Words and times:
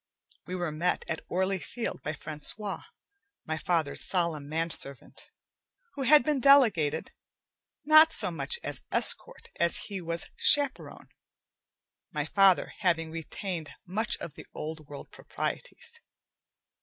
We 0.47 0.55
were 0.55 0.71
met 0.71 1.05
at 1.07 1.23
Orly 1.27 1.59
Field 1.59 2.01
by 2.01 2.13
Francois, 2.13 2.85
my 3.45 3.59
father's 3.59 4.01
solemn 4.03 4.49
manservant, 4.49 5.27
who 5.93 6.01
had 6.01 6.23
been 6.23 6.39
delegated 6.39 7.11
not 7.85 8.11
so 8.11 8.31
much 8.31 8.57
as 8.63 8.81
escort 8.91 9.49
as 9.59 9.77
he 9.91 10.01
was 10.01 10.31
chaperone, 10.35 11.09
my 12.11 12.25
father 12.25 12.73
having 12.79 13.11
retained 13.11 13.69
much 13.85 14.17
of 14.17 14.33
the 14.33 14.47
old 14.55 14.87
world 14.87 15.11
proprieties. 15.11 16.01